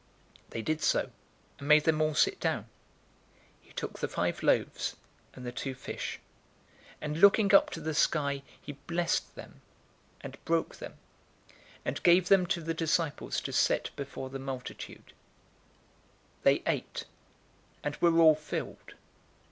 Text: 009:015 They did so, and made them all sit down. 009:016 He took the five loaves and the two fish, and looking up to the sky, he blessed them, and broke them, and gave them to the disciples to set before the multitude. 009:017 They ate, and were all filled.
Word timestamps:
009:015 0.47 0.49
They 0.49 0.61
did 0.63 0.81
so, 0.81 1.11
and 1.59 1.67
made 1.67 1.83
them 1.83 2.01
all 2.01 2.15
sit 2.15 2.39
down. 2.39 2.63
009:016 3.61 3.61
He 3.61 3.73
took 3.73 3.99
the 3.99 4.07
five 4.07 4.41
loaves 4.41 4.95
and 5.35 5.45
the 5.45 5.51
two 5.51 5.75
fish, 5.75 6.19
and 6.99 7.21
looking 7.21 7.53
up 7.53 7.69
to 7.69 7.79
the 7.79 7.93
sky, 7.93 8.41
he 8.59 8.71
blessed 8.71 9.35
them, 9.35 9.61
and 10.21 10.43
broke 10.43 10.77
them, 10.77 10.95
and 11.85 12.01
gave 12.01 12.29
them 12.29 12.47
to 12.47 12.61
the 12.61 12.73
disciples 12.73 13.39
to 13.41 13.53
set 13.53 13.91
before 13.95 14.31
the 14.31 14.39
multitude. 14.39 15.13
009:017 16.39 16.41
They 16.45 16.63
ate, 16.65 17.05
and 17.83 17.95
were 17.97 18.17
all 18.17 18.33
filled. 18.33 18.95